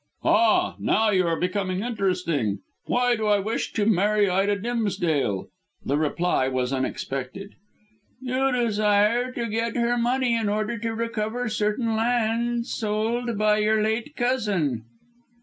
"Ah! 0.23 0.77
Now 0.79 1.11
you 1.11 1.27
are 1.27 1.35
becoming 1.39 1.83
interesting. 1.83 2.61
Why 2.87 3.15
do 3.15 3.27
I 3.27 3.37
wish 3.37 3.71
to 3.73 3.85
marry 3.85 4.27
Ida 4.27 4.55
Dimsdale?" 4.55 5.49
The 5.85 5.95
reply 5.95 6.47
was 6.47 6.73
unexpected. 6.73 7.53
"You 8.19 8.51
desire 8.51 9.31
to 9.33 9.45
get 9.45 9.75
her 9.77 9.99
money 9.99 10.35
in 10.35 10.49
order 10.49 10.79
to 10.79 10.95
recover 10.95 11.49
certain 11.49 11.95
lands 11.95 12.73
sold 12.73 13.37
by 13.37 13.59
your 13.59 13.83
late 13.83 14.15
cousin." 14.15 14.85